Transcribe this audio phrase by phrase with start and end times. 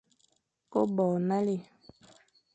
[0.71, 1.55] Ke bo nale,